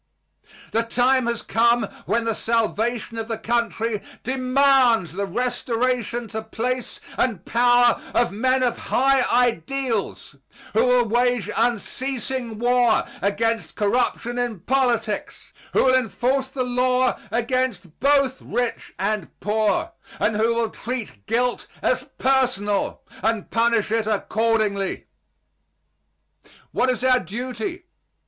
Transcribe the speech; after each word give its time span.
The 0.71 0.81
time 0.81 1.27
has 1.27 1.43
come 1.43 1.83
when 2.07 2.23
the 2.23 2.33
salvation 2.33 3.19
of 3.19 3.27
the 3.27 3.37
country 3.37 4.01
demands 4.23 5.13
the 5.13 5.27
restoration 5.27 6.27
to 6.29 6.41
place 6.41 6.99
and 7.19 7.45
power 7.45 8.01
of 8.15 8.31
men 8.31 8.63
of 8.63 8.79
high 8.89 9.21
ideals 9.31 10.37
who 10.73 10.83
will 10.87 11.05
wage 11.07 11.51
unceasing 11.55 12.57
war 12.57 13.03
against 13.21 13.75
corruption 13.75 14.39
in 14.39 14.61
politics, 14.61 15.53
who 15.73 15.83
will 15.83 15.95
enforce 15.95 16.47
the 16.47 16.63
law 16.63 17.19
against 17.29 17.99
both 17.99 18.41
rich 18.41 18.95
and 18.97 19.27
poor, 19.39 19.91
and 20.19 20.35
who 20.35 20.55
will 20.55 20.71
treat 20.71 21.27
guilt 21.27 21.67
as 21.83 22.07
personal 22.17 23.01
and 23.21 23.51
punish 23.51 23.91
it 23.91 24.07
accordingly. 24.07 25.05
What 26.71 26.89
is 26.89 27.03
our 27.03 27.19
duty? 27.19 27.83